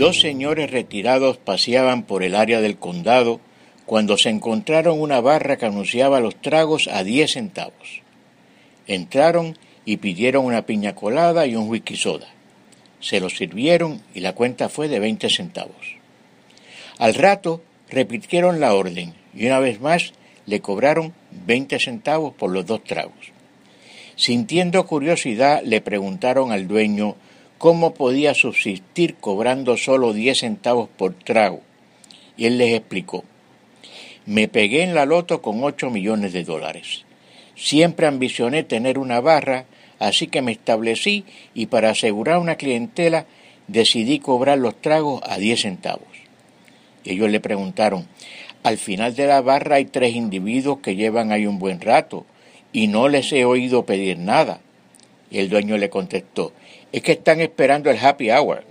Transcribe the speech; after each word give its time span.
Dos 0.00 0.18
señores 0.18 0.70
retirados 0.70 1.36
paseaban 1.36 2.04
por 2.04 2.22
el 2.22 2.34
área 2.34 2.62
del 2.62 2.78
condado 2.78 3.38
cuando 3.84 4.16
se 4.16 4.30
encontraron 4.30 4.98
una 4.98 5.20
barra 5.20 5.58
que 5.58 5.66
anunciaba 5.66 6.20
los 6.20 6.40
tragos 6.40 6.88
a 6.88 7.04
diez 7.04 7.32
centavos. 7.32 8.00
Entraron 8.86 9.58
y 9.84 9.98
pidieron 9.98 10.46
una 10.46 10.64
piña 10.64 10.94
colada 10.94 11.46
y 11.46 11.54
un 11.54 11.68
whisky 11.68 11.96
soda. 11.96 12.28
Se 13.00 13.20
los 13.20 13.36
sirvieron 13.36 14.00
y 14.14 14.20
la 14.20 14.34
cuenta 14.34 14.70
fue 14.70 14.88
de 14.88 15.00
veinte 15.00 15.28
centavos. 15.28 15.96
Al 16.96 17.12
rato 17.12 17.62
repitieron 17.90 18.58
la 18.58 18.72
orden 18.72 19.12
y 19.34 19.44
una 19.44 19.58
vez 19.58 19.82
más 19.82 20.14
le 20.46 20.62
cobraron 20.62 21.12
veinte 21.30 21.78
centavos 21.78 22.32
por 22.32 22.50
los 22.50 22.64
dos 22.64 22.82
tragos. 22.84 23.32
Sintiendo 24.16 24.86
curiosidad 24.86 25.60
le 25.62 25.82
preguntaron 25.82 26.52
al 26.52 26.66
dueño 26.68 27.16
cómo 27.60 27.92
podía 27.92 28.32
subsistir 28.32 29.16
cobrando 29.16 29.76
solo 29.76 30.14
diez 30.14 30.38
centavos 30.38 30.88
por 30.96 31.12
trago. 31.12 31.60
Y 32.38 32.46
él 32.46 32.56
les 32.56 32.72
explicó, 32.72 33.22
me 34.24 34.48
pegué 34.48 34.82
en 34.82 34.94
la 34.94 35.04
loto 35.04 35.42
con 35.42 35.62
ocho 35.62 35.90
millones 35.90 36.32
de 36.32 36.42
dólares. 36.42 37.04
Siempre 37.56 38.06
ambicioné 38.06 38.62
tener 38.62 38.96
una 38.96 39.20
barra, 39.20 39.66
así 39.98 40.26
que 40.26 40.40
me 40.40 40.52
establecí 40.52 41.26
y 41.52 41.66
para 41.66 41.90
asegurar 41.90 42.38
una 42.38 42.56
clientela 42.56 43.26
decidí 43.68 44.20
cobrar 44.20 44.56
los 44.56 44.80
tragos 44.80 45.20
a 45.26 45.36
diez 45.36 45.60
centavos. 45.60 46.08
Ellos 47.04 47.28
le 47.28 47.40
preguntaron, 47.40 48.08
al 48.62 48.78
final 48.78 49.14
de 49.14 49.26
la 49.26 49.42
barra 49.42 49.76
hay 49.76 49.84
tres 49.84 50.14
individuos 50.14 50.78
que 50.78 50.96
llevan 50.96 51.30
ahí 51.30 51.44
un 51.44 51.58
buen 51.58 51.82
rato 51.82 52.24
y 52.72 52.86
no 52.86 53.10
les 53.10 53.30
he 53.34 53.44
oído 53.44 53.84
pedir 53.84 54.16
nada. 54.16 54.60
Y 55.30 55.38
el 55.38 55.48
dueño 55.48 55.78
le 55.78 55.88
contestó, 55.88 56.52
es 56.92 57.02
que 57.02 57.12
están 57.12 57.40
esperando 57.40 57.90
el 57.90 57.98
happy 57.98 58.30
hour. 58.30 58.69